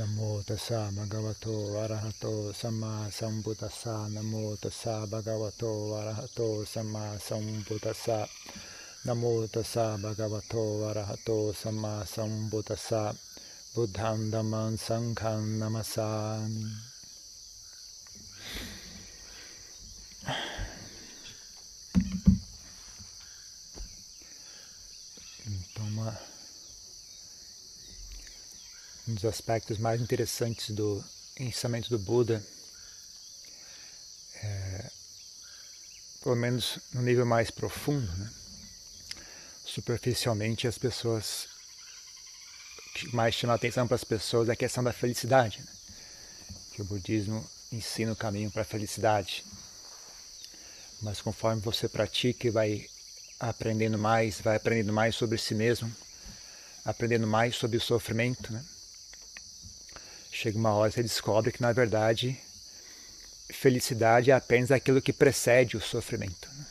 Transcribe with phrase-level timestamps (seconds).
[0.00, 1.46] นโมตัสสะมะกวะโต
[1.76, 2.26] อะระหะโต
[2.60, 5.64] สัมมาสัมพุทธัสสะนโมตัสสะมะกวะโต
[5.94, 6.40] อะระหะโต
[6.72, 8.20] สัมมาสัมพุทธัสสะ
[9.06, 9.24] นโม
[9.54, 10.54] ตัสสะมะกวะโต
[10.84, 11.30] อะระหะโต
[11.60, 13.04] สัมมาสัมพุทธัสสะ
[13.74, 16.10] บุตังดัมมังสังฆังนามัสสา
[16.52, 16.95] มิ
[29.16, 31.02] dos aspectos mais interessantes do
[31.40, 32.44] ensinamento do Buda,
[34.42, 34.90] é,
[36.22, 38.30] pelo menos no nível mais profundo, né?
[39.64, 41.48] superficialmente as pessoas
[42.94, 45.72] que mais chama a atenção para as pessoas é a questão da felicidade, né?
[46.74, 49.44] que o budismo ensina o caminho para a felicidade.
[51.00, 52.86] Mas conforme você pratica e vai
[53.40, 55.94] aprendendo mais, vai aprendendo mais sobre si mesmo,
[56.84, 58.64] aprendendo mais sobre o sofrimento, né?
[60.38, 62.38] Chega uma hora você descobre que, na verdade,
[63.50, 66.46] felicidade é apenas aquilo que precede o sofrimento.
[66.52, 66.66] Né?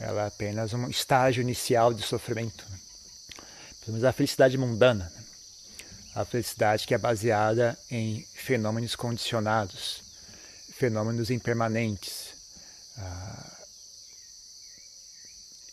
[0.00, 2.64] Ela é apenas um estágio inicial de sofrimento.
[3.86, 5.04] Menos a felicidade mundana.
[5.14, 5.24] Né?
[6.14, 10.00] A felicidade que é baseada em fenômenos condicionados,
[10.72, 12.28] fenômenos impermanentes,
[12.96, 13.66] ah,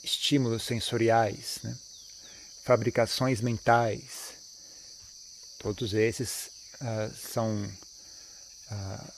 [0.04, 1.78] estímulos sensoriais, né?
[2.66, 4.34] fabricações mentais.
[5.60, 7.64] Todos esses uh, são
[8.72, 9.12] uh,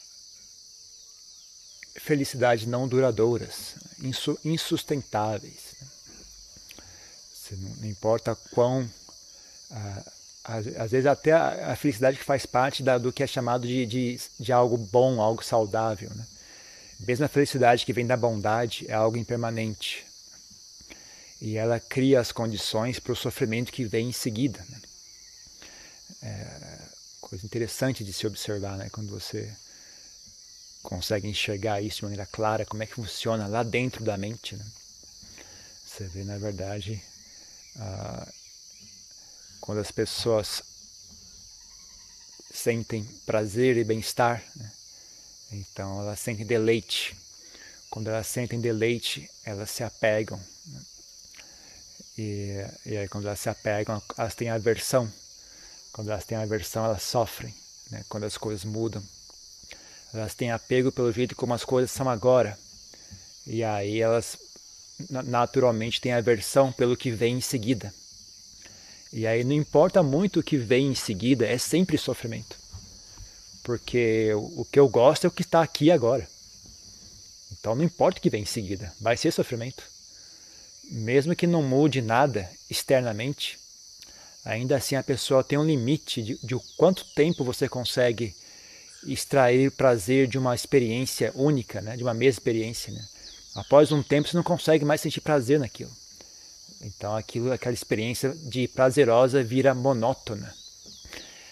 [2.00, 5.75] felicidades não duradouras, insu insustentáveis.
[5.81, 5.88] Né?
[7.52, 8.83] Não, não, importa quão.
[8.83, 13.67] Uh, às, vezes, até a, a, felicidade que faz parte da, do que é chamado
[13.67, 16.09] de, de, de algo bom, algo saudável.
[16.16, 16.25] Né?
[17.02, 20.05] Mesmo a felicidade que vem da bondade é algo impermanente.
[21.41, 24.66] E ela cria as condições para o sofrimento que vem em seguida.
[24.69, 24.81] Né?
[26.23, 26.87] É,
[27.28, 28.89] coisa interessante de se observar, né?
[28.89, 29.53] Quando você
[30.81, 34.66] consegue enxergar isso de maneira clara, como é que funciona lá dentro da mente, né?
[35.85, 37.02] Você vê, na verdade,
[37.75, 38.31] ah,
[39.59, 40.63] quando as pessoas
[42.53, 44.72] sentem prazer e bem-estar, né?
[45.52, 47.18] então elas sentem deleite.
[47.90, 50.41] Quando elas sentem deleite, elas se apegam.
[50.66, 50.81] Né?
[52.18, 55.12] E, e aí, quando elas se apegam, elas têm aversão
[55.92, 57.53] quando elas têm aversão, elas sofrem,
[57.92, 58.03] né?
[58.09, 59.03] quando as coisas mudam.
[60.14, 62.58] Elas têm apego pelo jeito como as coisas são agora.
[63.46, 64.38] E aí elas
[65.09, 67.94] naturalmente têm aversão pelo que vem em seguida.
[69.12, 72.58] E aí não importa muito o que vem em seguida, é sempre sofrimento.
[73.64, 76.28] Porque o que eu gosto é o que está aqui agora.
[77.52, 79.84] Então não importa o que vem em seguida, vai ser sofrimento.
[80.90, 83.59] Mesmo que não mude nada externamente,
[84.47, 88.34] ainda assim a pessoa tem um limite de, de quanto tempo você consegue
[89.06, 91.97] extrair prazer de uma experiência única, né?
[91.97, 92.94] de uma mesma experiência.
[92.94, 93.06] Né?
[93.56, 95.91] Após um tempo você não consegue mais sentir prazer naquilo.
[96.81, 100.53] Então aquilo, aquela experiência de prazerosa vira monótona.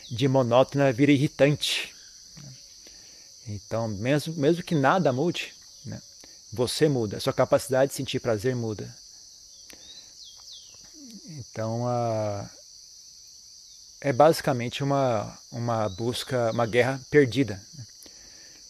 [0.09, 1.93] De monótona vira irritante.
[3.47, 5.53] Então, mesmo, mesmo que nada mude,
[5.85, 6.01] né?
[6.51, 8.91] você muda, sua capacidade de sentir prazer muda.
[11.27, 12.49] Então, a,
[14.05, 17.59] é basicamente uma, uma busca, uma guerra perdida.
[17.73, 17.85] Né?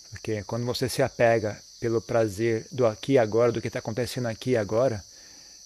[0.10, 4.28] Porque quando você se apega pelo prazer do aqui e agora, do que está acontecendo
[4.28, 5.04] aqui e agora,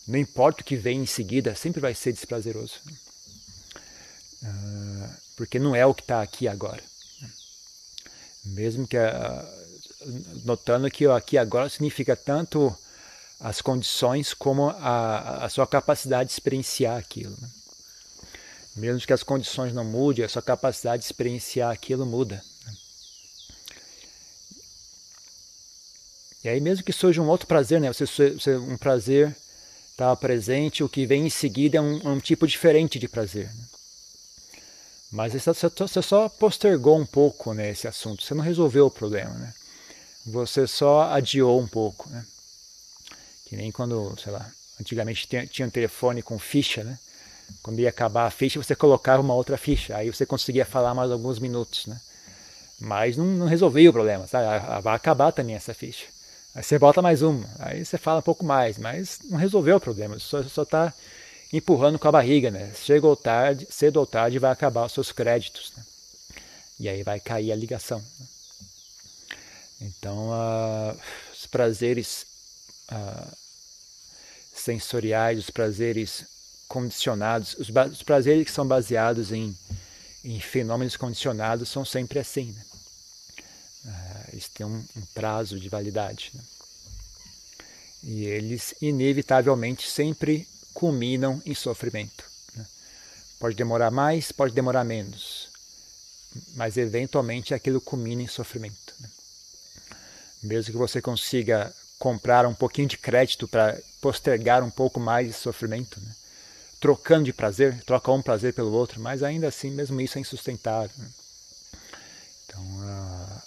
[0.07, 2.79] não importa o que vem em seguida, sempre vai ser desprazeroso.
[4.41, 6.81] Uh, porque não é o que está aqui agora.
[8.45, 8.97] Mesmo que,
[10.45, 12.75] notando que o aqui e agora significa tanto
[13.39, 17.37] as condições como a, a sua capacidade de experienciar aquilo.
[17.39, 17.49] Né?
[18.79, 22.41] Mesmo que as condições não mudem, a sua capacidade de experienciar aquilo muda.
[26.43, 27.91] E aí, mesmo que surja um outro prazer, né?
[27.91, 29.35] Você, você um prazer
[29.91, 33.53] está presente, o que vem em seguida é um, um tipo diferente de prazer.
[33.53, 33.63] Né?
[35.11, 39.33] Mas você, você só postergou um pouco né, esse assunto, você não resolveu o problema.
[39.33, 39.53] Né?
[40.27, 42.09] Você só adiou um pouco.
[42.09, 42.25] Né?
[43.45, 44.49] Que nem quando, sei lá,
[44.79, 46.97] antigamente tinha, tinha um telefone com ficha, né?
[47.61, 49.95] Quando ia acabar a ficha, você colocava uma outra ficha.
[49.95, 51.99] Aí você conseguia falar mais alguns minutos, né?
[52.79, 54.45] Mas não, não resolvia o problema, sabe?
[54.45, 56.05] Ah, ah, vai acabar também essa ficha.
[56.55, 59.81] Aí você bota mais uma, aí você fala um pouco mais, mas não resolveu o
[59.81, 60.17] problema.
[60.19, 60.93] Só está
[61.51, 62.71] empurrando com a barriga, né?
[62.75, 65.83] Chega ou tarde, cedo ou tarde vai acabar os seus créditos, né?
[66.79, 67.99] E aí vai cair a ligação.
[67.99, 68.27] Né?
[69.81, 70.97] Então, uh,
[71.33, 72.25] os prazeres
[72.91, 73.37] uh,
[74.53, 76.25] sensoriais, os prazeres
[76.69, 79.57] condicionados, os, os prazeres que são baseados em,
[80.23, 82.51] em fenômenos condicionados são sempre assim.
[82.51, 82.65] Né?
[83.85, 86.31] Uh, eles têm um, um, prazo de validade.
[86.33, 86.41] Né?
[88.03, 92.23] E eles, inevitavelmente, sempre culminam em sofrimento.
[92.55, 92.65] Né?
[93.39, 95.49] Pode demorar mais, pode demorar menos,
[96.55, 98.93] mas eventualmente aquilo culmina em sofrimento.
[98.99, 99.09] Né?
[100.43, 105.39] Mesmo que você consiga comprar um pouquinho de crédito para postergar um pouco mais esse
[105.39, 106.15] sofrimento, né?
[106.79, 110.95] Trocando de prazer, troca um prazer pelo outro, mas ainda assim, mesmo isso é insustentável.
[110.97, 111.09] Né?
[112.45, 113.41] Então, uh,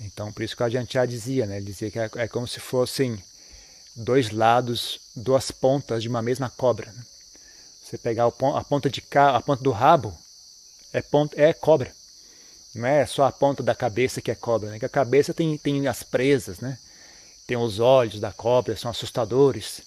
[0.00, 1.56] então, por isso que a Jantia dizia, né?
[1.56, 3.22] Ele dizia que é, é, como se fossem
[3.94, 6.90] dois lados, duas pontas de uma mesma cobra.
[6.92, 7.04] Né?
[7.82, 10.16] Você pegar a ponta de cá, a ponta do rabo
[10.92, 11.92] é, ponta, é cobra.
[12.74, 14.78] Não é só a ponta da cabeça que é cobra, né?
[14.78, 16.78] Que a cabeça tem, tem as presas, né?
[17.46, 19.82] Tem os olhos da cobra, são assustadores.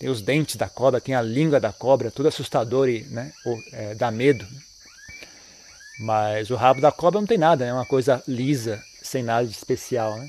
[0.00, 3.30] Tem os dentes da cobra, tem a língua da cobra, tudo assustador e né,
[3.70, 4.48] é, dá medo.
[5.98, 7.74] Mas o rabo da cobra não tem nada, é né?
[7.74, 10.16] uma coisa lisa, sem nada de especial.
[10.16, 10.26] Né?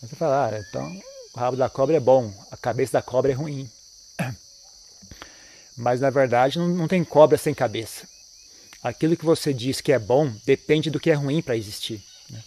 [0.00, 1.00] Você fala, ah, então
[1.34, 3.70] o rabo da cobra é bom, a cabeça da cobra é ruim.
[5.76, 8.08] Mas na verdade não, não tem cobra sem cabeça.
[8.82, 12.02] Aquilo que você diz que é bom depende do que é ruim para existir.
[12.30, 12.42] Né?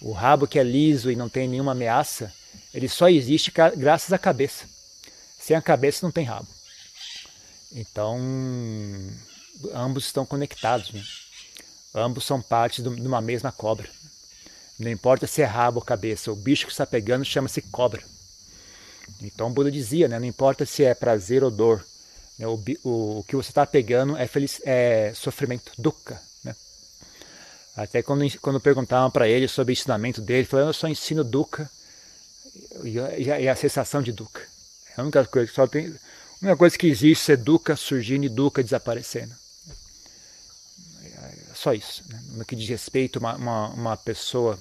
[0.00, 2.32] O rabo que é liso e não tem nenhuma ameaça,
[2.72, 4.75] ele só existe graças à cabeça.
[5.46, 6.48] Sem a cabeça não tem rabo.
[7.70, 8.18] Então,
[9.72, 10.90] ambos estão conectados.
[10.90, 11.04] Né?
[11.94, 13.88] Ambos são parte de uma mesma cobra.
[14.76, 18.02] Não importa se é rabo ou cabeça, o bicho que está pegando chama-se cobra.
[19.22, 20.18] Então o Buda dizia, né?
[20.18, 21.86] não importa se é prazer ou dor,
[22.36, 22.48] né?
[22.48, 26.20] o, o, o, que você está pegando é, feliz, é sofrimento, dukkha.
[26.42, 26.56] Né?
[27.76, 31.22] Até quando, quando perguntavam para ele sobre o ensinamento dele, ele falou, eu só ensino
[31.22, 31.70] dukkha
[32.82, 34.55] e a, e a sensação de dukkha.
[34.96, 35.86] É a única coisa que só tem.
[35.86, 39.34] A única coisa que existe é dukkha surgindo e dukkha desaparecendo.
[41.02, 42.02] É só isso.
[42.08, 42.22] Né?
[42.32, 44.58] No que diz respeito a uma, uma, uma pessoa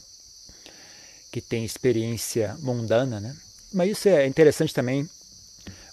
[1.32, 3.36] que tem experiência mundana, né?
[3.74, 5.06] Mas isso é interessante também,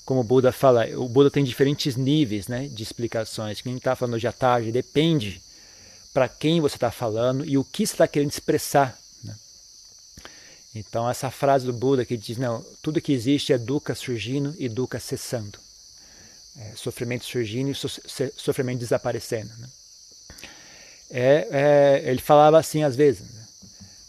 [0.04, 3.60] como o Buda fala, o Buda tem diferentes níveis né, de explicações.
[3.60, 5.42] Quem está falando de tarde depende
[6.14, 8.96] para quem você está falando e o que você está querendo expressar.
[10.74, 14.68] Então, essa frase do Buda que diz: não, tudo que existe é dukkha surgindo e
[14.68, 15.58] dukkha cessando.
[16.56, 17.88] É, sofrimento surgindo e so
[18.36, 19.50] sofrimento desaparecendo.
[19.58, 19.68] Né?
[21.10, 23.30] É, é, ele falava assim às vezes.
[23.30, 23.42] Né?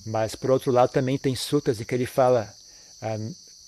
[0.06, 2.54] Mas, por outro lado, também tem sutras em que ele fala,
[3.02, 3.18] ah,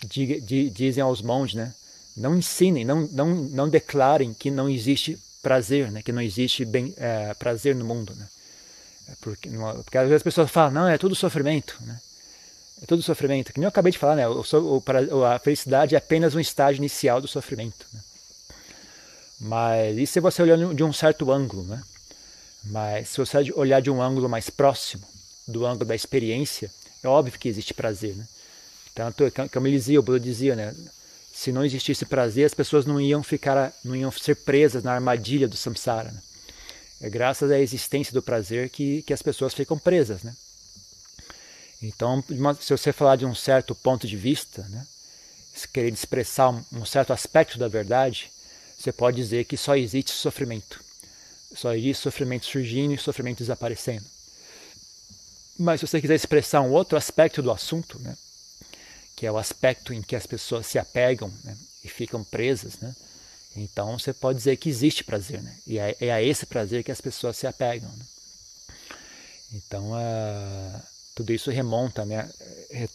[0.05, 1.73] di, di, dizem aos monges, né?
[2.15, 6.01] não ensinem, não, não, não declarem que não existe prazer, né?
[6.01, 8.13] que não existe bem, é, prazer no mundo.
[8.15, 8.27] Né?
[9.09, 9.49] É porque,
[9.83, 11.77] porque às vezes as pessoas falam, não, é tudo sofrimento.
[11.81, 11.99] Né?
[12.81, 13.53] É tudo sofrimento.
[13.53, 14.27] Que nem eu acabei de falar, né?
[14.27, 17.85] o, o, a felicidade é apenas um estágio inicial do sofrimento.
[17.93, 17.99] Né?
[19.39, 21.63] Mas isso é você olhando de um certo ângulo.
[21.63, 21.81] Né?
[22.65, 25.03] Mas se você olhar de um ângulo mais próximo,
[25.47, 26.71] do ângulo da experiência,
[27.03, 28.15] é óbvio que existe prazer.
[28.15, 28.27] Né?
[28.93, 30.73] Tanto, como ele dizia, o Buda dizia, né?
[31.33, 35.47] se não existisse prazer, as pessoas não iam ficar, não iam ser presas na armadilha
[35.47, 36.11] do samsara.
[36.11, 36.21] Né?
[37.01, 40.23] É graças à existência do prazer que, que as pessoas ficam presas.
[40.23, 40.33] Né?
[41.87, 42.23] Então,
[42.59, 44.85] se você falar de um certo ponto de vista, né?
[45.71, 48.31] querer expressar um, um certo aspecto da verdade,
[48.77, 50.83] você pode dizer que só existe sofrimento.
[51.55, 54.05] Só existe sofrimento surgindo e sofrimento desaparecendo.
[55.57, 58.17] Mas se você quiser expressar um outro aspecto do assunto, né,
[59.15, 62.93] que é o aspecto em que as pessoas se apegam né, e ficam presas, né,
[63.55, 65.41] então você pode dizer que existe prazer.
[65.41, 67.89] Né, e é, é a esse prazer que as pessoas se apegam.
[67.89, 68.05] Né.
[69.53, 72.29] Então, uh, tudo isso remonta, né,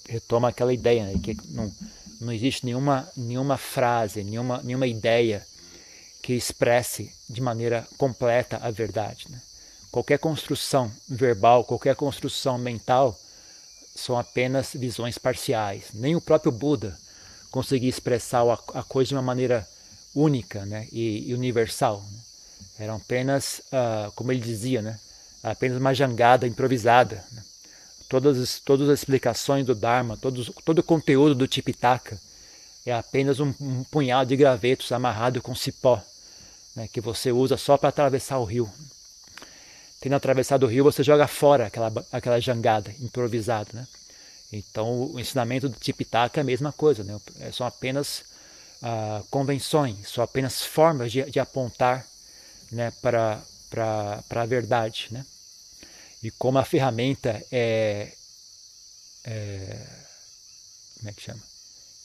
[0.07, 1.73] retoma aquela ideia né, que não,
[2.21, 5.45] não existe nenhuma, nenhuma frase, nenhuma, nenhuma ideia
[6.23, 9.27] que expresse de maneira completa a verdade.
[9.31, 9.41] Né?
[9.91, 13.19] Qualquer construção verbal, qualquer construção mental
[13.97, 15.87] são apenas visões parciais.
[15.95, 16.97] Nem o próprio Buda
[17.51, 18.43] conseguia expressar
[18.75, 19.67] a coisa de uma maneira
[20.15, 22.05] única né, e, universal.
[22.13, 22.19] Né?
[22.81, 24.99] Eram apenas, uh, como ele dizia, né,
[25.43, 27.25] apenas uma jangada improvisada.
[27.33, 27.43] Né?
[28.11, 32.21] Todas, todas as explicações do Dharma, todos, todo o conteúdo do Tipitaka
[32.85, 36.03] é apenas um, um punhado de gravetos amarrado com cipó,
[36.77, 38.71] né, que você usa só para atravessar o rio
[40.01, 43.69] tendo atravessado o rio, você joga fora aquela, aquela jangada improvisada.
[43.75, 43.87] Né?
[44.51, 47.21] Então, o ensinamento do Tipitaka é a mesma coisa, né?
[47.39, 48.25] É, são apenas
[48.83, 52.07] ah, convenções, são apenas formas de, de apontar
[52.73, 53.43] né, para,
[54.31, 55.09] a verdade.
[55.11, 55.25] Né?
[56.23, 58.13] E como a ferramenta é,
[59.25, 59.87] é
[60.99, 61.41] como é que chama?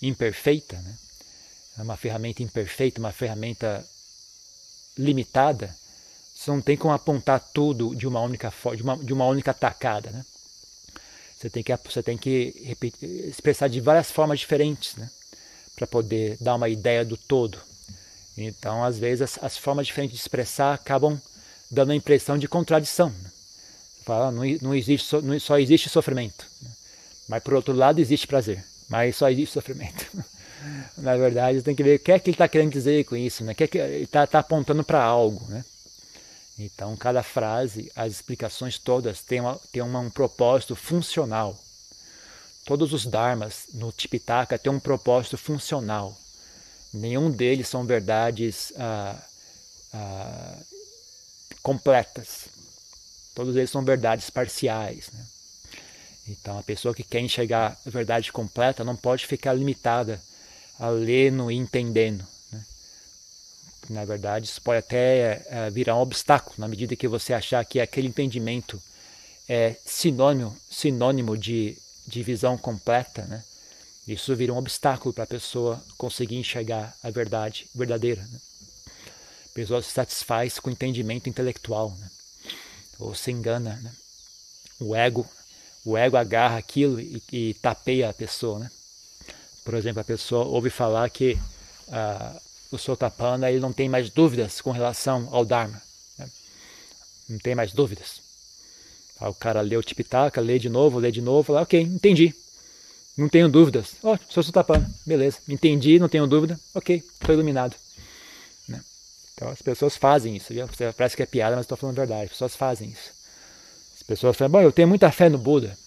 [0.01, 0.97] imperfeita, né?
[1.77, 3.85] é uma ferramenta imperfeita, uma ferramenta
[4.97, 5.75] limitada,
[6.33, 10.11] Você não tem como apontar tudo de uma única de uma, de uma única tacada,
[10.11, 10.25] né?
[11.37, 15.09] Você tem que você tem que repetir, expressar de várias formas diferentes, né?
[15.75, 17.57] Para poder dar uma ideia do todo.
[18.37, 21.21] Então, às vezes, as, as, formas diferentes de expressar acabam
[21.71, 23.09] dando a impressão de contradição.
[23.09, 23.31] Né?
[24.05, 26.45] Fala, não, não existe, não, só existe sofrimento.
[27.27, 28.63] Mas, por outro lado, existe prazer.
[28.87, 30.05] Mas só existe sofrimento.
[30.95, 33.43] Na verdade, tem que ver o que é que ele está querendo dizer com isso.
[33.43, 33.53] Né?
[33.53, 35.43] O que é que ele está tá apontando para algo.
[35.49, 35.65] Né?
[36.57, 41.59] Então, cada frase, as explicações todas têm, uma, têm uma, um propósito funcional.
[42.63, 46.15] Todos os dharmas no Tipitaka têm um propósito funcional.
[46.93, 49.21] Nenhum deles são verdades ah,
[49.93, 50.57] ah,
[51.61, 52.54] completas.
[53.35, 55.09] Todos eles são verdades parciais.
[55.13, 55.25] Né?
[56.29, 60.19] Então, a pessoa que quer enxergar a verdade completa não pode ficar limitada
[60.79, 62.25] a lendo e entendendo.
[62.51, 62.65] Né?
[63.89, 67.79] Na verdade, isso pode até é, virar um obstáculo na medida que você achar que
[67.79, 68.81] aquele entendimento
[69.47, 71.77] é sinônimo, sinônimo de,
[72.07, 73.23] de visão completa.
[73.25, 73.43] Né?
[74.07, 78.21] Isso vira um obstáculo para a pessoa conseguir enxergar a verdade verdadeira.
[78.21, 78.39] Né?
[79.45, 82.09] A pessoa se satisfaz com o entendimento intelectual, né?
[82.99, 83.79] Ou se engana.
[83.81, 83.91] Né?
[84.79, 85.27] O ego,
[85.83, 88.59] o ego agarra aquilo e, e, tapeia a pessoa.
[88.59, 88.71] Né?
[89.63, 91.37] Por exemplo, a pessoa ouve falar que
[91.89, 92.39] ah,
[92.71, 95.81] o Sotapana ele não tem mais dúvidas com relação ao Dharma.
[96.17, 96.29] Né?
[97.29, 98.21] Não tem mais dúvidas.
[99.19, 102.35] Aí o cara lê o Tipitaka, lê de novo, lê de novo, fala, ok, entendi
[103.17, 103.95] não tenho dúvidas.
[104.03, 104.89] Ó, oh, sou Sutapana.
[105.05, 105.37] Beleza.
[105.47, 106.59] Entendi, não tenho dúvida.
[106.73, 107.75] Ok, estou iluminado.
[109.35, 110.53] Então as pessoas fazem isso.
[110.53, 110.67] Viu?
[110.97, 112.23] Parece que é piada, mas estou falando a verdade.
[112.23, 113.11] As pessoas fazem isso.
[113.95, 115.77] As pessoas falam, bom, eu tenho muita fé no Buda.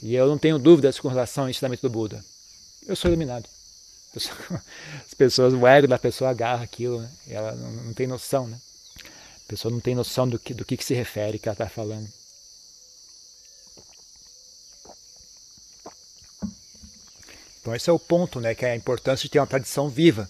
[0.00, 2.24] E eu não tenho dúvidas com relação ao ensinamento do Buda.
[2.86, 3.48] Eu sou iluminado.
[4.14, 7.10] As pessoas, o ego da pessoa agarra aquilo, né?
[7.28, 8.58] ela não, não, tem noção, né?
[9.04, 11.68] A pessoa não tem noção do que, do que, que se refere que ela está
[11.68, 12.08] falando.
[17.60, 20.28] Então esse é o ponto, né, que é a importância de ter uma tradição viva,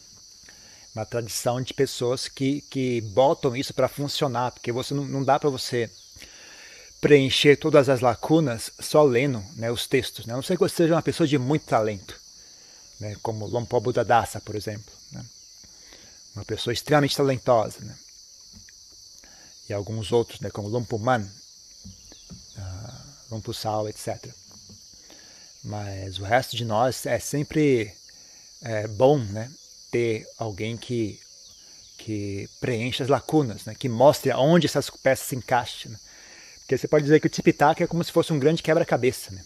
[0.95, 5.39] uma tradição de pessoas que, que botam isso para funcionar, porque você não, não dá
[5.39, 5.91] para você
[7.01, 10.35] preencher todas as lacunas só lendo né, os textos, né?
[10.35, 12.19] a não ser que você seja uma pessoa de muito talento,
[13.01, 15.25] né, como Lompo Buddhadasa, por exemplo, né?
[16.37, 17.97] uma pessoa extremamente talentosa, né?
[19.69, 21.29] e alguns outros, né, como Lompo Man,
[22.57, 24.33] uh, Lompo Sal, etc.
[25.65, 27.93] Mas o resto de nós é sempre
[28.61, 29.51] é, bom né,
[29.93, 31.21] ter alguém que,
[31.99, 35.93] que preencha as lacunas, né, que mostre aonde essas peças se encaixam.
[35.93, 35.99] Né?
[36.61, 39.31] Porque você pode dizer que o Tipitaka é como se fosse um grande quebra-cabeça.
[39.31, 39.45] Né?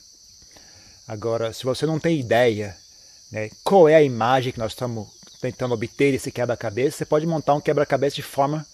[1.06, 2.76] Agora, se você não tem ideia
[3.30, 5.08] né, qual é a imagem que nós estamos
[5.40, 8.64] tentando obter desse quebra-cabeça, você pode montar um quebra-cabeça de forma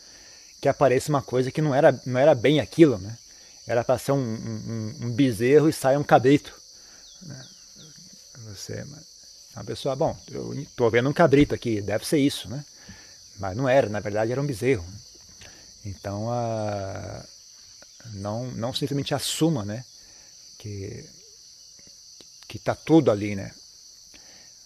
[0.60, 2.98] que apareça uma coisa que não era, não era bem aquilo.
[2.98, 3.16] Né?
[3.66, 6.54] Era para ser um, um, um bezerro e saia um cabrito.
[7.22, 7.44] Né?
[9.54, 12.64] Uma pessoa, bom, eu estou vendo um cabrito aqui, deve ser isso, né?
[13.38, 14.84] Mas não era, na verdade era um bezerro.
[15.84, 17.24] Então, a,
[18.14, 19.84] não, não simplesmente assuma, né?
[20.58, 21.04] Que
[22.52, 23.50] que está tudo ali, né?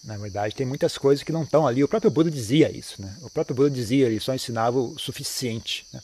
[0.03, 1.81] Na verdade, tem muitas coisas que não estão ali.
[1.83, 3.15] O próprio Buda dizia isso, né?
[3.21, 6.01] O próprio Buda dizia, ele só ensinava o suficiente, né?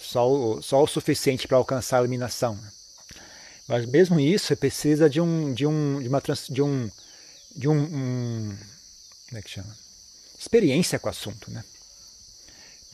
[0.00, 2.54] só, o, só o suficiente para alcançar a iluminação.
[2.56, 2.72] Né?
[3.68, 6.90] Mas mesmo isso precisa de um de um de uma de um
[7.58, 8.56] de um, um
[9.28, 9.76] como é que chama?
[10.38, 11.64] Experiência com o assunto, né?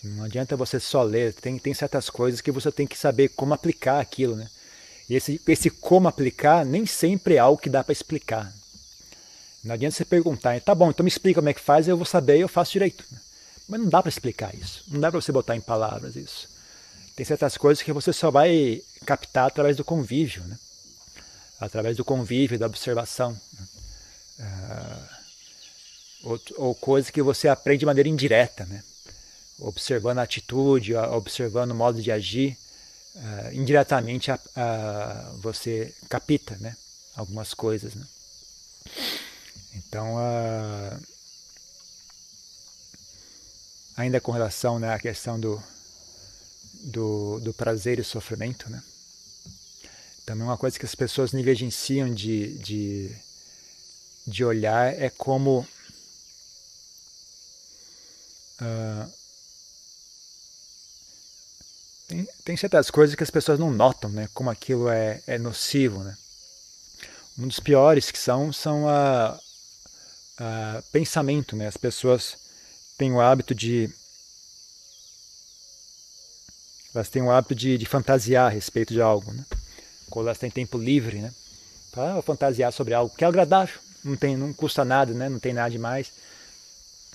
[0.02, 3.52] Não adianta você só ler, tem, tem certas coisas que você tem que saber como
[3.52, 4.48] aplicar aquilo, né?
[5.08, 8.52] E esse, esse como aplicar nem sempre é algo que dá para explicar.
[9.62, 12.06] Não adianta você perguntar, tá bom, então me explica como é que faz, eu vou
[12.06, 13.04] saber e eu faço direito.
[13.68, 16.48] Mas não dá para explicar isso, não dá para você botar em palavras isso.
[17.14, 20.58] Tem certas coisas que você só vai captar através do convívio, né?
[21.60, 23.32] através do convívio, da observação.
[23.32, 23.66] Né?
[24.38, 25.14] Uh,
[26.24, 28.82] ou, ou coisas que você aprende de maneira indireta, né?
[29.60, 32.56] observando a atitude, observando o modo de agir,
[33.14, 34.30] uh, indiretamente
[35.40, 36.76] você capta né?
[37.14, 37.94] algumas coisas.
[37.94, 38.06] Né?
[39.74, 40.16] Então,
[43.96, 45.62] ainda com relação né, à questão do,
[46.84, 48.82] do, do prazer e sofrimento, né?
[50.26, 53.14] Também uma coisa que as pessoas negligenciam de, de,
[54.26, 55.66] de olhar é como
[58.60, 59.12] uh,
[62.08, 64.28] tem, tem certas coisas que as pessoas não notam, né?
[64.32, 66.16] Como aquilo é, é nocivo, né?
[67.38, 69.38] Um dos piores que são são a,
[70.38, 71.66] a pensamento, né?
[71.66, 72.36] As pessoas
[72.96, 73.92] têm o hábito de
[76.94, 79.44] elas têm o hábito de, de fantasiar a respeito de algo, né?
[80.08, 81.34] Quando elas têm tempo livre, né?
[81.90, 85.28] Para fantasiar sobre algo que é agradável, não tem, não custa nada, né?
[85.28, 86.12] Não tem nada demais.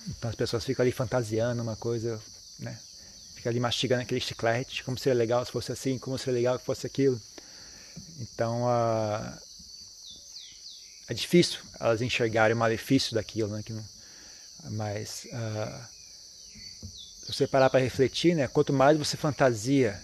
[0.07, 2.19] Então as pessoas ficam ali fantasiando uma coisa,
[2.57, 2.77] né?
[3.35, 6.65] Fica ali mastigando aquele chiclete, como seria legal se fosse assim, como seria legal se
[6.65, 7.21] fosse aquilo.
[8.19, 9.37] Então uh,
[11.07, 13.63] é difícil elas enxergarem o malefício daquilo, né?
[13.63, 13.85] Que não,
[14.71, 15.27] mas
[17.29, 18.47] se você parar para refletir, né?
[18.47, 19.99] Quanto mais você fantasia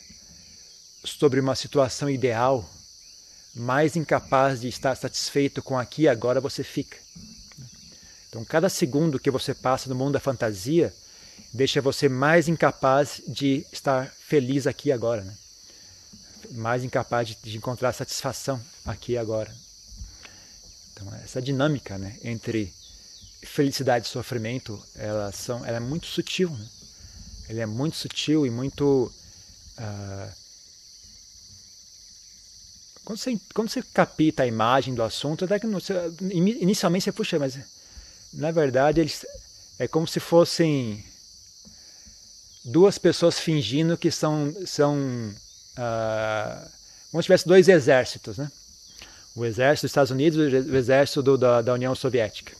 [1.04, 2.68] sobre uma situação ideal,
[3.56, 6.98] mais incapaz de estar satisfeito com aqui e agora você fica.
[8.28, 10.94] Então, cada segundo que você passa no mundo da fantasia
[11.54, 15.34] deixa você mais incapaz de estar feliz aqui e agora, né?
[16.52, 19.54] mais incapaz de, de, encontrar satisfação aqui e agora.
[20.92, 22.74] Então, essa dinâmica né, entre
[23.42, 26.50] felicidade e sofrimento, ela, são, ela é muito sutil.
[26.50, 26.70] Né?
[27.50, 29.12] Ela é muito sutil e muito.
[29.78, 30.45] Uh,
[33.06, 37.38] quando você, quando você capta a imagem do assunto, até que você, inicialmente você puxa,
[37.38, 37.58] mas
[38.34, 39.26] na verdade eles
[39.78, 41.06] é como se fossem
[42.66, 46.70] duas pessoas fingindo que são são uh,
[47.12, 48.52] como se tivesse dois exércitos, né?
[49.36, 52.56] O exército dos Estados Unidos e o exército do, da, da, União Soviética.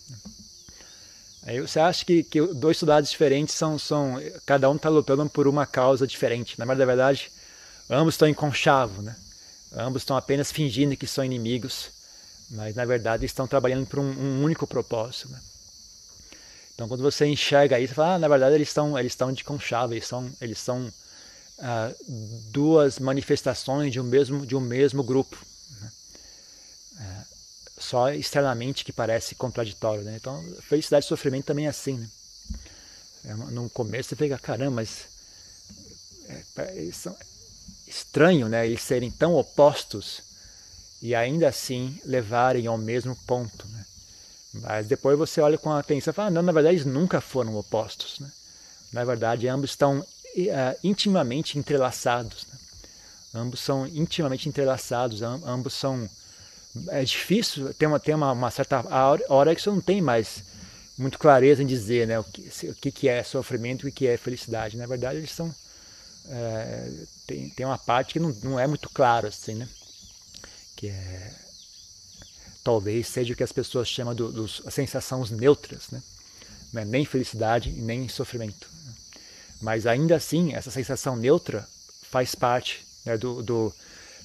[1.44, 5.48] Aí você acha que, que dois soldados diferentes são, são cada um está lutando por
[5.48, 6.60] uma causa diferente.
[6.60, 7.32] Na verdade,
[7.90, 9.16] ambos estão em conchavo, né?
[9.74, 11.90] Ambos estão apenas fingindo que são inimigos,
[12.52, 15.30] mas na verdade estão trabalhando por um, um único propósito.
[15.30, 15.42] Né?
[16.74, 19.44] Então, quando você enxerga isso, você fala, ah, na verdade eles estão eles estão de
[19.44, 20.92] conchavo, eles são eles são
[21.60, 21.92] ah,
[22.52, 25.38] duas manifestações de um mesmo de um mesmo grupo,
[25.82, 25.92] né?
[27.00, 27.26] é,
[27.78, 30.04] só externamente que parece contraditório.
[30.04, 30.16] Né?
[30.18, 31.98] Então, felicidade e sofrimento também é assim.
[31.98, 32.10] Né?
[33.26, 35.08] É, no começo você fica, caramba, mas
[36.28, 36.44] é,
[37.96, 40.22] estranho né, eles serem tão opostos
[41.02, 43.68] e ainda assim levarem ao mesmo ponto.
[43.68, 43.86] Né?
[44.56, 48.20] Mas depois você olha com atenção e fala, não, na verdade eles nunca foram opostos.
[48.20, 48.32] Né?
[48.92, 50.06] Na verdade, ambos estão uh,
[50.84, 52.46] intimamente entrelaçados.
[52.48, 52.60] Né?
[53.36, 56.10] Ambos são intimamente entrelaçados, ambos são...
[56.90, 58.84] É difícil, tem uma, tem uma, uma certa
[59.30, 60.44] hora que você não tem mais
[60.98, 64.18] muito clareza em dizer né, o, que, o que é sofrimento e o que é
[64.18, 64.78] felicidade.
[64.78, 65.54] Na verdade, eles são
[66.30, 66.92] é,
[67.28, 69.68] tem, tem uma parte que não, não é muito claro assim, né?
[70.76, 71.46] Que é
[72.66, 76.02] talvez seja o que as pessoas chamam do, dos sensações neutras, né?
[76.76, 78.68] É nem felicidade e nem sofrimento.
[78.84, 78.94] Né?
[79.62, 81.66] Mas ainda assim, essa sensação neutra
[82.10, 83.74] faz parte né, do, do,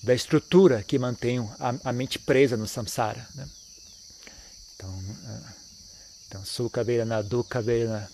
[0.03, 3.25] da estrutura que mantém a, a mente presa no samsara.
[3.37, 3.49] Né?
[4.75, 5.41] Então, é,
[6.27, 8.11] então sukha vedana, dukkha vedana,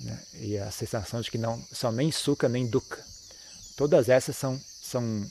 [0.00, 0.22] né?
[0.34, 3.04] e a sensação de que não são nem sukha nem dukkha.
[3.76, 5.30] Todas essas são, são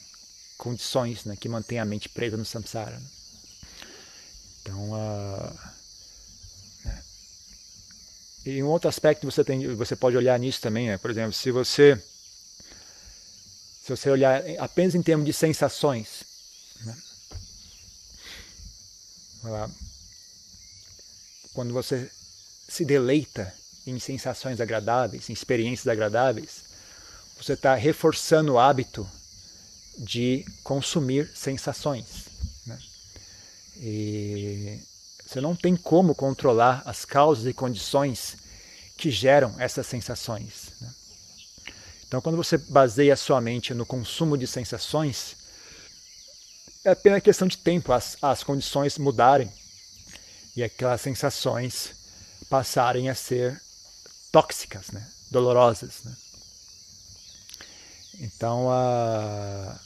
[0.58, 3.00] condições né, que mantêm a mente presa no samsara.
[3.00, 3.08] Né?
[4.62, 5.60] Então, uh,
[6.84, 7.04] né?
[8.46, 10.98] e um outro aspecto você tem, você pode olhar nisso também, né?
[10.98, 12.02] por exemplo, se você
[13.84, 16.24] se você olhar apenas em termos de sensações,
[16.84, 16.98] né?
[21.54, 22.10] quando você
[22.68, 23.54] se deleita
[23.86, 26.64] em sensações agradáveis, em experiências agradáveis,
[27.38, 29.08] você está reforçando o hábito
[29.98, 32.26] de consumir sensações.
[32.66, 32.80] Né?
[33.78, 34.80] E
[35.26, 38.38] você não tem como controlar as causas e condições
[38.98, 40.72] que geram essas sensações.
[40.82, 40.90] Né?
[42.08, 45.36] Então, quando você baseia sua mente no consumo de sensações,
[46.84, 49.52] é apenas questão de tempo as, as condições mudarem
[50.56, 51.92] e aquelas sensações
[52.50, 53.60] passarem a ser
[54.36, 55.02] tóxicas, né?
[55.32, 56.02] dolorosas.
[56.04, 56.14] Né?
[58.20, 59.80] Então, a...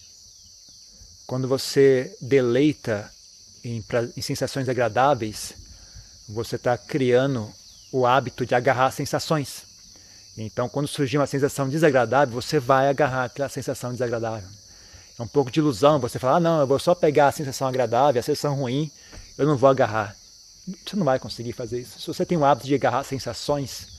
[1.28, 3.12] quando você deleita
[3.64, 3.86] em,
[4.18, 5.54] em sensações agradáveis,
[6.28, 7.48] você está criando
[7.92, 9.62] o hábito de agarrar sensações.
[10.36, 14.50] Então, quando surgir uma sensação desagradável, você vai agarrar aquela sensação desagradável.
[15.20, 17.68] É um pouco de ilusão você falar, ah, não, eu vou só pegar a sensação
[17.68, 18.92] agradável, a sensação ruim,
[19.38, 20.16] eu não vou agarrar.
[20.66, 22.00] Você não vai conseguir fazer isso.
[22.00, 23.99] Se você tem o hábito de agarrar sensações,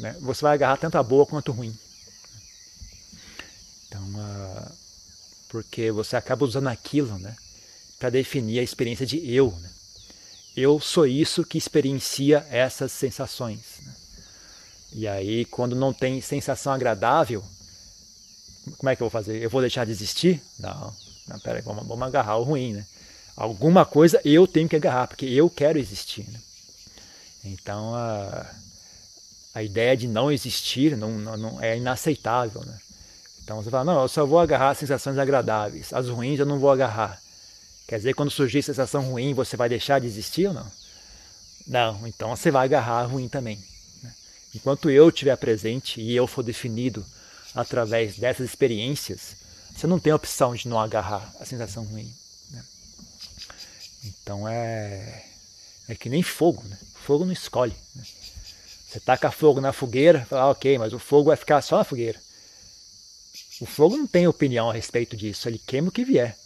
[0.00, 1.76] né, você vai agarrar tanto a boa quanto a ruim.
[3.86, 4.72] Então, uh,
[5.48, 7.36] porque você acaba usando aquilo, né,
[7.98, 9.50] para definir a experiência de eu.
[9.60, 9.70] Né?
[10.56, 13.60] Eu sou isso que experiencia essas sensações.
[13.84, 13.94] Né?
[14.92, 17.44] E aí, quando não tem sensação agradável,
[18.78, 19.42] como é que eu vou fazer?
[19.42, 20.42] Eu vou deixar de existir?
[20.58, 20.94] Não,
[21.28, 22.86] não peraí, vamos, vamos agarrar o ruim, né?
[23.36, 26.28] Alguma coisa eu tenho que agarrar, porque eu quero existir.
[26.28, 26.40] Né?
[27.44, 28.46] Então, a,
[29.54, 32.78] a ideia de não existir não, não, não é inaceitável, né?
[33.42, 36.70] Então você fala, não, eu só vou agarrar sensações agradáveis, as ruins eu não vou
[36.70, 37.20] agarrar.
[37.88, 40.70] Quer dizer, quando surgir sensação ruim, você vai deixar de existir ou não?
[41.66, 43.58] Não, então você vai agarrar a ruim também.
[44.02, 44.14] Né?
[44.54, 47.04] Enquanto eu estiver presente e eu for definido
[47.52, 49.34] através dessas experiências,
[49.74, 52.14] você não tem a opção de não agarrar a sensação ruim.
[52.50, 52.64] Né?
[54.04, 55.24] Então é,
[55.88, 56.78] é que nem fogo, né?
[57.04, 57.74] Fogo não escolhe.
[57.96, 58.04] Né?
[58.90, 61.84] Você taca fogo na fogueira, fala, ah, ok, mas o fogo vai ficar só na
[61.84, 62.18] fogueira.
[63.60, 66.36] O fogo não tem opinião a respeito disso, ele queima o que vier.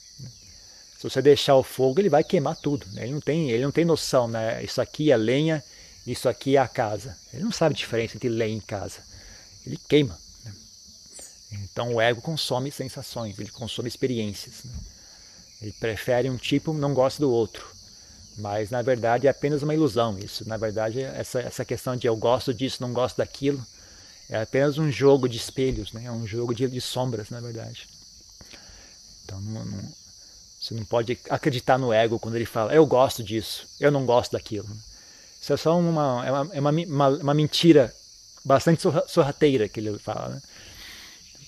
[0.99, 2.87] Se você deixar o fogo, ele vai queimar tudo.
[2.97, 4.63] Ele não tem, ele não tem noção, né?
[4.63, 5.65] Isso aqui é lenha,
[6.07, 7.17] isso aqui é a casa.
[7.33, 9.01] Ele não sabe a diferença entre lenha e casa.
[9.67, 10.19] Ele queima.
[10.45, 10.55] Né?
[11.53, 14.65] Então o ego consome sensações, ele consome experiências.
[14.65, 14.73] Né?
[15.63, 17.74] Ele prefere um tipo, não gosta do outro.
[18.37, 20.49] Mas na verdade é apenas uma ilusão isso.
[20.49, 23.65] Na verdade, essa, essa questão de eu gosto disso, não gosto daquilo,
[24.29, 26.05] é apenas um jogo de espelhos, né?
[26.07, 27.87] é um jogo de, de sombras, na verdade.
[29.25, 29.83] Então não, não,
[30.61, 34.33] você não pode acreditar no ego quando ele fala, eu gosto disso, eu não gosto
[34.33, 34.69] daquilo.
[35.41, 37.95] Isso é só uma, é uma, é uma, uma, uma mentira
[38.45, 40.31] bastante sorrateira que ele fala.
[40.31, 40.43] Né?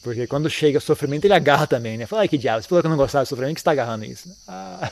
[0.02, 1.96] Porque quando chega o sofrimento, ele agarra também.
[1.98, 2.06] Né?
[2.06, 3.72] Fala, ai que diabo, você falou que eu não gostava do sofrimento, que você está
[3.72, 4.28] agarrando isso?
[4.46, 4.90] Ah.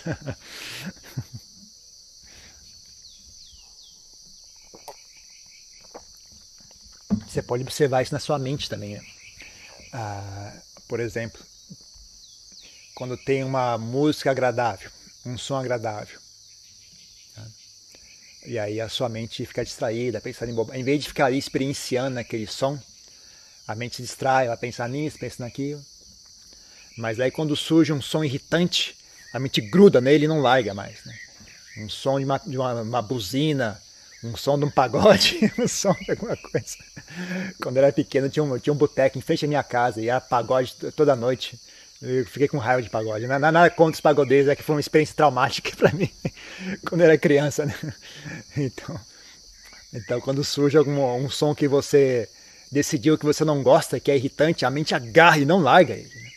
[7.34, 8.94] Você pode observar isso na sua mente também.
[8.94, 9.02] Né?
[9.92, 10.52] Ah,
[10.86, 11.44] por exemplo,
[12.94, 14.88] quando tem uma música agradável,
[15.26, 16.16] um som agradável.
[17.36, 17.46] Né?
[18.46, 20.80] E aí a sua mente fica distraída, pensando em bobagem.
[20.80, 22.78] Em vez de ficar ali experienciando aquele som,
[23.66, 25.84] a mente se distrai, vai pensar nisso, pensa naquilo.
[26.96, 28.96] Mas aí quando surge um som irritante,
[29.32, 31.04] a mente gruda nele e não larga mais.
[31.04, 31.18] Né?
[31.78, 33.82] Um som de uma, de uma, uma buzina,
[34.24, 36.76] um som de um pagode, um som de alguma coisa.
[37.62, 40.08] Quando eu era pequeno, tinha um, tinha um boteco em frente à minha casa e
[40.08, 41.58] era pagode toda noite.
[42.00, 43.26] Eu fiquei com raiva de pagode.
[43.26, 46.10] Nada, nada contra os pagodeiros, é que foi uma experiência traumática para mim
[46.86, 47.66] quando eu era criança.
[47.66, 47.74] Né?
[48.56, 49.00] Então,
[49.92, 52.28] então, quando surge algum um som que você
[52.70, 56.08] decidiu que você não gosta, que é irritante, a mente agarra e não larga ele.
[56.08, 56.32] Né?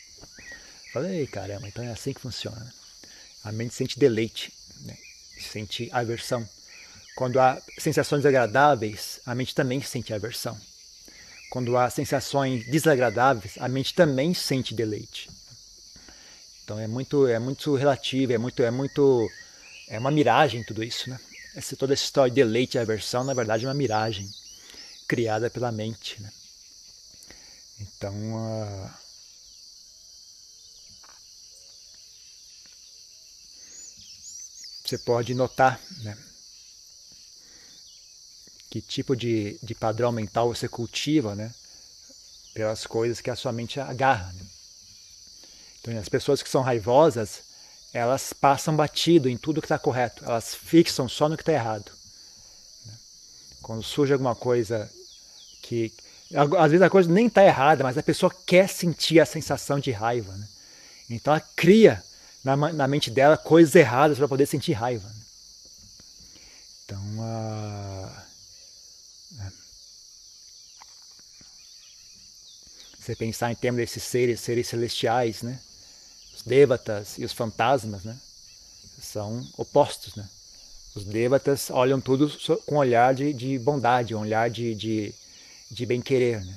[0.92, 2.72] Falei, caramba, então é assim que funciona.
[3.42, 4.52] A mente sente deleite,
[4.84, 4.96] né?
[5.40, 6.48] sente aversão.
[7.18, 10.56] Quando há sensações agradáveis, a mente também sente aversão.
[11.50, 15.28] Quando há sensações desagradáveis, a mente também sente deleite.
[16.62, 19.28] Então é muito, é muito relativo, é muito, é muito,
[19.88, 21.18] é uma miragem tudo isso, né?
[21.56, 24.30] Essa, toda essa história de deleite e aversão, na verdade, é uma miragem
[25.08, 26.30] criada pela mente, né?
[27.80, 28.90] Então, uh...
[34.84, 36.16] você pode notar, né?
[38.70, 41.52] Que tipo de, de padrão mental você cultiva, né?
[42.54, 44.32] Pelas coisas que a sua mente agarra.
[44.32, 44.42] Né?
[45.80, 47.40] Então, as pessoas que são raivosas,
[47.92, 51.90] elas passam batido em tudo que está correto, elas fixam só no que está errado.
[52.86, 52.92] Né?
[53.62, 54.90] Quando surge alguma coisa
[55.62, 55.92] que.
[56.34, 59.90] Às vezes a coisa nem está errada, mas a pessoa quer sentir a sensação de
[59.90, 60.30] raiva.
[60.34, 60.46] Né?
[61.08, 62.04] Então ela cria
[62.44, 65.08] na, na mente dela coisas erradas para poder sentir raiva.
[65.08, 65.17] Né?
[73.08, 75.58] Você pensar em termos desses seres, seres celestiais, né?
[76.36, 78.14] Os devatas e os fantasmas, né?
[79.00, 80.28] São opostos, né?
[80.94, 82.30] Os devatas olham tudo
[82.66, 85.14] com um olhar de, de bondade, um olhar de, de,
[85.70, 86.54] de bem-querer, né?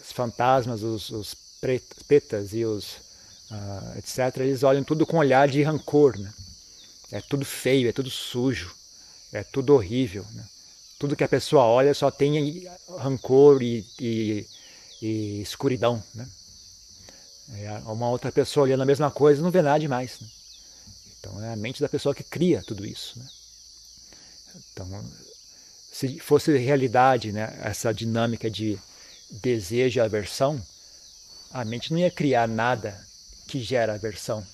[0.00, 1.36] Os fantasmas, os, os
[2.52, 2.92] e os
[3.50, 6.32] uh, etc., eles olham tudo com um olhar de rancor, né?
[7.10, 8.72] É tudo feio, é tudo sujo,
[9.32, 10.44] é tudo horrível, né?
[11.00, 12.64] tudo que a pessoa olha só tem
[12.96, 14.46] rancor e, e,
[15.00, 16.02] e escuridão.
[16.14, 16.28] Né?
[17.54, 20.20] É uma outra pessoa olhando a mesma coisa não vê nada demais.
[20.20, 20.28] Né?
[21.18, 23.18] Então é a mente da pessoa que cria tudo isso.
[23.18, 23.26] Né?
[24.72, 25.04] Então,
[25.92, 28.78] se fosse realidade né, essa dinâmica de
[29.30, 30.60] desejo e aversão,
[31.50, 32.98] a mente não ia criar nada
[33.46, 34.44] que gera aversão.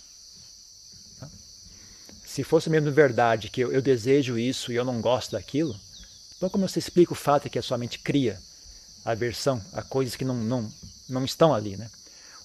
[2.26, 5.78] Se fosse mesmo verdade que eu, eu desejo isso e eu não gosto daquilo,
[6.40, 8.40] então, como você explica o fato que a sua mente cria
[9.04, 10.72] aversão a coisas que não, não,
[11.08, 11.90] não estão ali, né?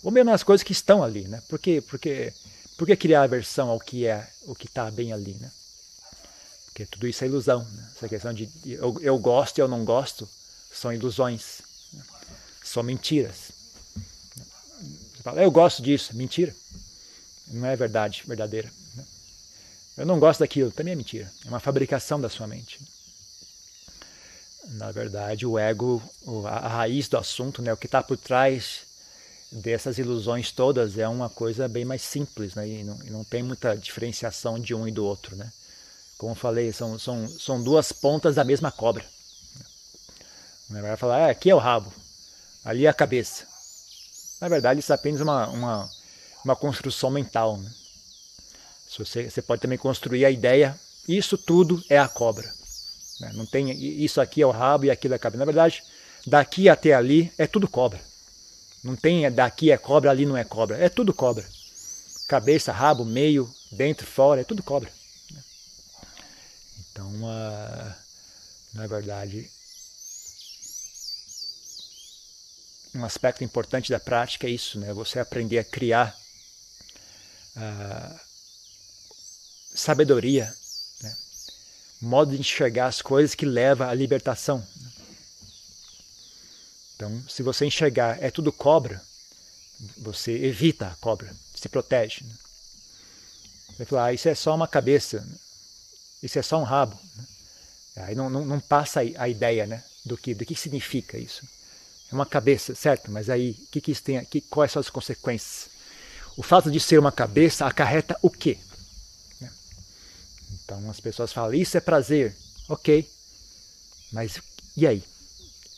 [0.04, 1.42] Ou mesmo as coisas que estão ali, né?
[1.50, 2.32] Por que, porque,
[2.78, 5.52] por que criar aversão ao que é, o que está bem ali, né?
[6.66, 7.64] Porque tudo isso é ilusão.
[7.64, 7.90] Né?
[7.96, 10.28] Essa questão de eu, eu gosto e eu não gosto
[10.74, 11.62] são ilusões,
[11.94, 12.04] né?
[12.64, 13.54] são mentiras.
[15.16, 16.54] Você fala, eu gosto disso, mentira.
[17.48, 18.70] Não é verdade verdadeira.
[18.96, 19.06] Né?
[19.98, 21.32] Eu não gosto daquilo, também é mentira.
[21.46, 22.80] É uma fabricação da sua mente.
[24.76, 26.02] Na verdade, o ego,
[26.46, 28.82] a raiz do assunto, né, o que está por trás
[29.50, 32.68] dessas ilusões todas é uma coisa bem mais simples, né?
[32.68, 35.50] E não, e não tem muita diferenciação de um e do outro, né?
[36.18, 39.06] Como eu falei, são, são, são duas pontas da mesma cobra.
[40.70, 41.94] Vai falar, ah, aqui é o rabo,
[42.64, 43.46] ali é a cabeça.
[44.42, 45.90] Na verdade, isso é apenas uma, uma,
[46.44, 47.58] uma construção mental.
[47.58, 47.72] Né?
[48.98, 52.65] Você, você pode também construir a ideia, isso tudo é a cobra.
[53.20, 53.32] Né?
[53.34, 53.72] Não tem
[54.04, 55.40] isso aqui é o rabo e aquilo é a cabeça.
[55.40, 55.84] Na verdade,
[56.26, 58.02] daqui até ali é tudo cobra.
[58.84, 60.78] Não tem daqui é cobra, ali não é cobra.
[60.78, 61.46] É tudo cobra.
[62.28, 64.92] Cabeça, rabo, meio, dentro, fora, é tudo cobra.
[65.32, 65.44] Né?
[66.92, 67.96] Então, uh,
[68.74, 69.50] na verdade,
[72.96, 74.94] um aspecto importante da prática é isso, né?
[74.94, 76.16] Você aprender a criar
[77.56, 78.20] uh,
[79.74, 80.54] sabedoria?
[82.02, 84.66] Modo de enxergar as coisas que leva à libertação.
[86.96, 89.02] Então, se você enxergar é tudo cobra,
[89.98, 92.24] você evita a cobra, se protege.
[92.24, 92.34] Né?
[93.68, 95.36] Você vai falar, ah, isso é só uma cabeça, né?
[96.24, 96.98] isso é só um rabo.
[97.16, 97.26] Né?
[97.98, 101.46] Aí não, não, não passa a ideia né, do, que, do que significa isso.
[102.12, 103.12] É uma cabeça, certo?
[103.12, 105.70] Mas aí, que que isso tem, que, quais são as consequências?
[106.38, 108.58] O fato de ser uma cabeça acarreta o quê?
[110.66, 112.36] Então as pessoas falam, isso é prazer.
[112.68, 113.08] Ok,
[114.12, 114.42] mas
[114.76, 115.04] e aí?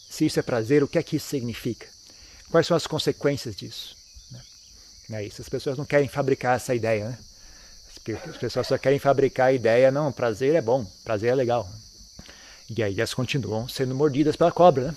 [0.09, 1.87] Se isso é prazer, o que é que isso significa?
[2.49, 3.95] Quais são as consequências disso?
[5.09, 5.21] Né?
[5.21, 7.17] É isso, as pessoas não querem fabricar essa ideia, né?
[8.25, 11.69] As pessoas só querem fabricar a ideia, não, prazer é bom, prazer é legal.
[12.69, 14.95] E aí elas continuam sendo mordidas pela cobra, né?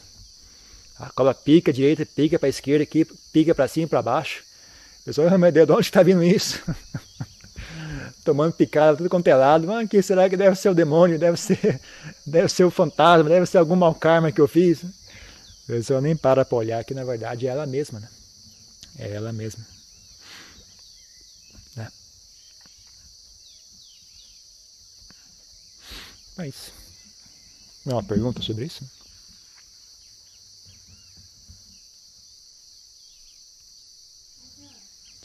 [0.97, 4.45] A cobra pica direita, pica para a esquerda, aqui, pica para cima para baixo.
[5.01, 6.61] O pessoal, oh, meu Deus, de onde está vindo isso?
[8.31, 9.69] Tomando picada, tudo quanto é lado.
[9.73, 11.19] Ah, que será que deve ser o demônio?
[11.19, 11.81] Deve ser,
[12.25, 13.29] deve ser o fantasma?
[13.29, 14.85] Deve ser algum mau karma que eu fiz?
[14.85, 18.09] O pessoal nem para para olhar que na verdade é ela mesma, né?
[19.01, 19.67] É ela mesma.
[21.75, 21.89] Né?
[27.85, 28.85] É uma pergunta sobre isso?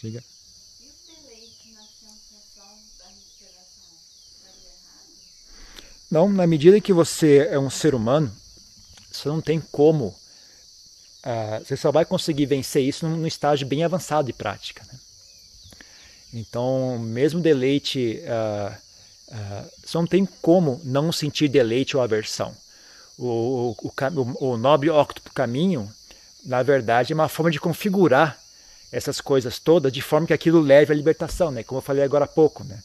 [0.02, 0.24] Diga.
[0.80, 3.98] E o deleite na sensação da respiração
[4.38, 5.14] estaria errado?
[6.10, 8.32] Não, na medida que você é um ser humano,
[9.12, 10.08] você não tem como.
[11.26, 14.84] Uh, você só vai conseguir vencer isso num, num estágio bem avançado de prática.
[14.92, 15.00] Né?
[16.34, 18.76] Então, mesmo deleite, uh,
[19.30, 22.56] uh, você não tem como não sentir deleite ou aversão.
[23.18, 25.92] O, o, o, o nobre octuplo caminho,
[26.46, 28.38] na verdade, é uma forma de configurar
[28.92, 31.64] essas coisas todas de forma que aquilo leve à libertação, né?
[31.64, 32.82] Como eu falei agora há pouco, né?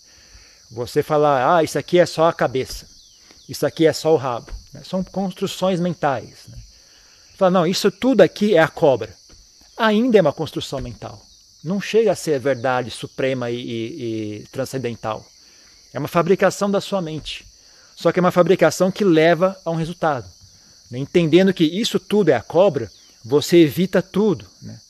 [0.70, 2.86] Você falar, ah, isso aqui é só a cabeça,
[3.50, 4.80] isso aqui é só o rabo, né?
[4.84, 6.44] são construções mentais.
[6.46, 6.56] Né?
[7.36, 9.12] Fala, não, isso tudo aqui é a cobra.
[9.76, 11.20] Ainda é uma construção mental.
[11.64, 14.02] Não chega a ser verdade suprema e, e,
[14.42, 15.26] e transcendental.
[15.92, 17.44] É uma fabricação da sua mente.
[17.96, 20.30] Só que é uma fabricação que leva a um resultado.
[20.88, 21.00] Né?
[21.00, 22.88] Entendendo que isso tudo é a cobra,
[23.24, 24.46] você evita tudo.
[24.62, 24.80] Né?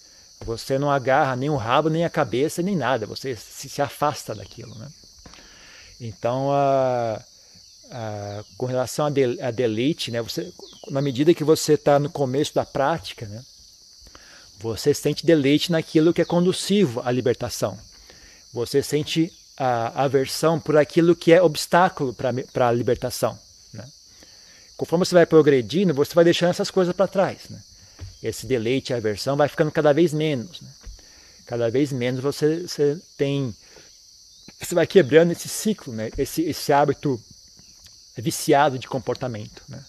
[0.45, 3.07] Você não agarra nem o rabo, nem a cabeça, nem nada.
[3.07, 4.75] Você se, afasta daquilo.
[4.75, 4.89] Né?
[5.99, 7.23] Então, a,
[7.91, 10.53] a, com relação a, de, a deleite, né, você,
[10.91, 13.43] na medida que você está no começo da prática, né,
[14.59, 17.79] você sente deleite naquilo que é conducivo à libertação.
[18.53, 23.39] Você sente a aversão por aquilo que é obstáculo para a libertação.
[23.73, 23.87] Né?
[24.77, 27.49] Conforme você vai progredindo, você vai deixando essas coisas para trás.
[27.49, 27.61] Né?
[28.23, 30.61] esse deleite e aversão vai ficando cada vez menos.
[30.61, 30.69] Né?
[31.47, 33.55] Cada vez menos você, você tem.
[34.61, 36.11] Você vai quebrando esse ciclo, né?
[36.19, 37.21] esse, esse hábito
[38.17, 39.63] viciado de comportamento.
[39.69, 39.85] Né?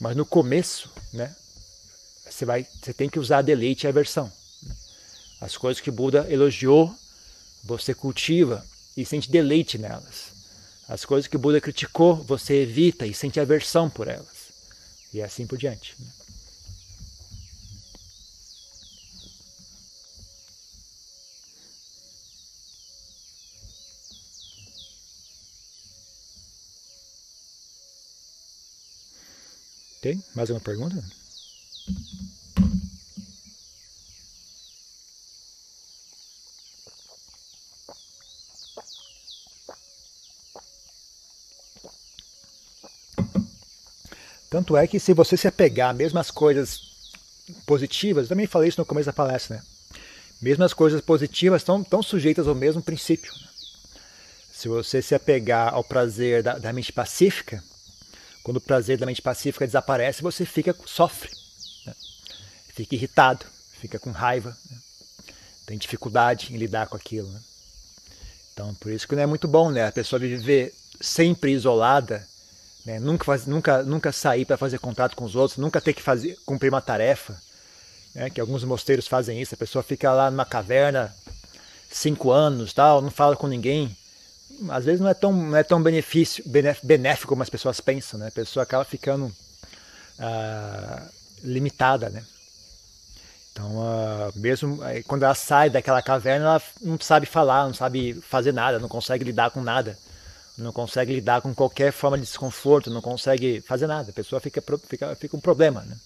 [0.00, 1.34] Mas no começo, né?
[2.28, 4.30] você, vai, você tem que usar deleite e aversão.
[4.62, 4.74] Né?
[5.40, 6.94] As coisas que Buda elogiou,
[7.64, 8.64] você cultiva
[8.96, 10.32] e sente deleite nelas.
[10.88, 14.52] As coisas que Buda criticou, você evita e sente aversão por elas.
[15.12, 15.94] E assim por diante.
[15.98, 16.06] Né?
[30.02, 31.00] Tem mais uma pergunta?
[44.50, 46.80] Tanto é que se você se apegar mesmo às coisas
[47.64, 49.62] positivas, também falei isso no começo da palestra, né?
[50.42, 53.32] Mesmo as coisas positivas estão, estão sujeitas ao mesmo princípio.
[53.32, 53.48] Né?
[54.52, 57.62] Se você se apegar ao prazer da, da mente pacífica,
[58.42, 61.30] quando o prazer da mente pacífica desaparece, você fica sofre,
[61.86, 61.94] né?
[62.74, 63.46] fica irritado,
[63.80, 64.56] fica com raiva.
[64.70, 64.82] Né?
[65.66, 67.28] tem dificuldade em lidar com aquilo.
[67.28, 67.40] Né?
[68.52, 69.86] Então, por isso que não é muito bom, né?
[69.86, 72.26] A pessoa viver sempre isolada,
[72.84, 72.98] né?
[73.00, 76.38] nunca, faz, nunca, nunca sair para fazer contato com os outros, nunca ter que fazer,
[76.44, 77.40] cumprir uma tarefa,
[78.14, 78.28] né?
[78.28, 79.54] que alguns mosteiros fazem isso.
[79.54, 81.14] A pessoa fica lá numa caverna
[81.90, 83.96] cinco anos, tal, não fala com ninguém.
[84.68, 86.44] Às vezes não é tão, não é tão benefício,
[86.82, 88.28] benéfico como as pessoas pensam, né?
[88.28, 89.32] A pessoa acaba ficando
[90.18, 91.08] ah,
[91.42, 92.24] limitada, né?
[93.52, 98.52] Então, uh, mesmo quando ela sai daquela caverna, ela não sabe falar, não sabe fazer
[98.52, 99.98] nada, não consegue lidar com nada,
[100.56, 104.10] não consegue lidar com qualquer forma de desconforto, não consegue fazer nada.
[104.10, 105.96] A pessoa fica, fica, fica um problema, né?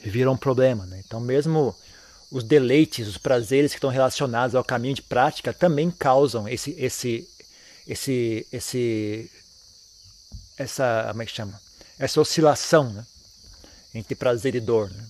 [0.00, 1.02] Vira um problema, né?
[1.04, 1.74] Então, mesmo
[2.30, 7.26] os deleites, os prazeres que estão relacionados ao caminho de prática também causam esse, esse,
[7.90, 9.28] esse, esse,
[10.56, 11.60] essa, como é que chama?
[11.98, 13.04] Essa oscilação, né?
[13.92, 15.04] Entre prazer e dor, né?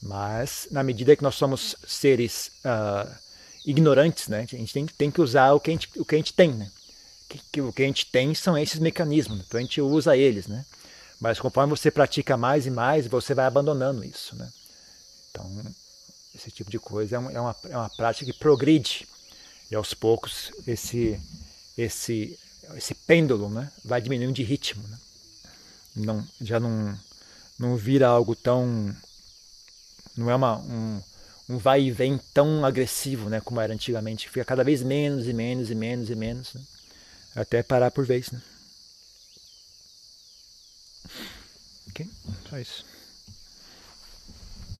[0.00, 3.14] Mas, na medida que nós somos seres uh,
[3.66, 6.18] ignorantes, né, a gente tem, tem, que usar o que a gente, o que a
[6.18, 6.52] gente tem.
[6.52, 6.70] Né?
[7.28, 10.46] Que, que, o que a gente tem são esses mecanismos, então a gente usa eles.
[10.46, 10.64] Né?
[11.20, 14.36] Mas conforme você pratica mais e mais, você vai abandonando isso.
[14.36, 14.50] Né?
[15.30, 15.50] Então,
[16.34, 19.06] esse tipo de coisa é, um, é, uma, é uma prática que progride.
[19.70, 21.18] E aos poucos, esse,
[21.76, 22.38] esse,
[22.76, 24.86] esse pêndulo né, vai diminuindo de ritmo.
[24.88, 24.98] Né?
[25.96, 26.98] Não, já não,
[27.58, 28.94] não vira algo tão
[30.16, 31.02] não é uma, um,
[31.48, 34.28] um vai e vem tão agressivo né, como era antigamente.
[34.28, 36.54] Fica cada vez menos e menos e menos e menos.
[36.54, 36.62] Né?
[37.34, 38.30] Até parar por vez.
[38.30, 38.40] Né?
[41.88, 42.08] Ok?
[42.48, 42.84] Só isso.